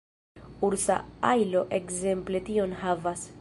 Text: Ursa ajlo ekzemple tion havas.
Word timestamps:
Ursa 0.69 0.95
ajlo 1.33 1.61
ekzemple 1.79 2.43
tion 2.49 2.75
havas. 2.87 3.29